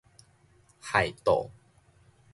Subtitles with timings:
[0.81, 1.51] 械鬥